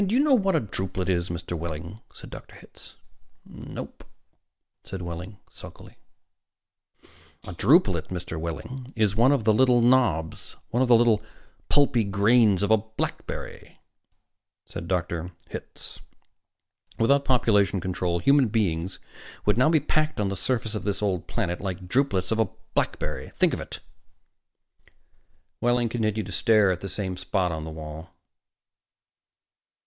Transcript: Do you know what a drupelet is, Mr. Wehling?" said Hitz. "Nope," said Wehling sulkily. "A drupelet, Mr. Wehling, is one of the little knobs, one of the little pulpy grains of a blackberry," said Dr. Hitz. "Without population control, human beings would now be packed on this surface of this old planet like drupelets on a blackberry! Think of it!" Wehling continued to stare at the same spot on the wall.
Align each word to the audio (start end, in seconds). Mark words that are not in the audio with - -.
Do 0.03 0.15
you 0.15 0.19
know 0.23 0.33
what 0.33 0.55
a 0.55 0.59
drupelet 0.59 1.09
is, 1.09 1.29
Mr. 1.29 1.55
Wehling?" 1.55 1.99
said 2.11 2.33
Hitz. 2.59 2.95
"Nope," 3.45 4.03
said 4.83 5.03
Wehling 5.03 5.37
sulkily. 5.47 5.95
"A 7.45 7.53
drupelet, 7.53 8.07
Mr. 8.07 8.39
Wehling, 8.41 8.87
is 8.95 9.15
one 9.15 9.31
of 9.31 9.43
the 9.43 9.53
little 9.53 9.79
knobs, 9.79 10.55
one 10.71 10.81
of 10.81 10.87
the 10.87 10.95
little 10.95 11.21
pulpy 11.69 12.03
grains 12.03 12.63
of 12.63 12.71
a 12.71 12.77
blackberry," 12.77 13.77
said 14.65 14.87
Dr. 14.87 15.33
Hitz. 15.49 15.99
"Without 16.97 17.23
population 17.23 17.79
control, 17.79 18.17
human 18.17 18.47
beings 18.47 18.97
would 19.45 19.55
now 19.59 19.69
be 19.69 19.79
packed 19.79 20.19
on 20.19 20.29
this 20.29 20.39
surface 20.39 20.73
of 20.73 20.83
this 20.83 21.03
old 21.03 21.27
planet 21.27 21.61
like 21.61 21.87
drupelets 21.87 22.31
on 22.31 22.39
a 22.39 22.49
blackberry! 22.73 23.33
Think 23.37 23.53
of 23.53 23.61
it!" 23.61 23.81
Wehling 25.61 25.89
continued 25.89 26.25
to 26.25 26.31
stare 26.31 26.71
at 26.71 26.81
the 26.81 26.89
same 26.89 27.15
spot 27.17 27.51
on 27.51 27.65
the 27.65 27.69
wall. 27.69 28.09